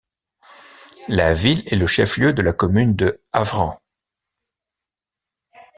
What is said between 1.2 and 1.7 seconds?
ville